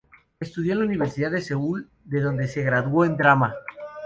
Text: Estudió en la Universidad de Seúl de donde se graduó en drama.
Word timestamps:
Estudió 0.39 0.73
en 0.73 0.79
la 0.79 0.85
Universidad 0.85 1.29
de 1.29 1.41
Seúl 1.43 1.87
de 2.05 2.21
donde 2.21 2.47
se 2.47 2.63
graduó 2.63 3.05
en 3.05 3.17
drama. 3.17 3.53